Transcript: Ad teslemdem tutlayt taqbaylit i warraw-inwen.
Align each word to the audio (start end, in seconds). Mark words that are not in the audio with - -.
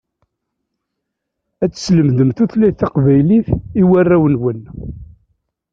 Ad 1.63 1.71
teslemdem 1.71 2.29
tutlayt 2.37 2.77
taqbaylit 2.79 3.47
i 3.81 3.83
warraw-inwen. 3.89 4.59